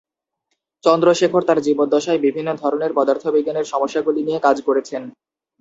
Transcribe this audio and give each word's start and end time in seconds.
চন্দ্রশেখর 0.83 1.41
তার 1.45 1.59
জীবদ্দশায় 1.61 2.19
বিভিন্ন 2.19 2.49
ধরনের 2.55 2.91
পদার্থবিজ্ঞানের 2.95 3.65
সমস্যাগুলি 3.65 4.21
নিয়ে 4.23 4.39
কাজ 4.39 4.57
করেছেন। 4.67 5.01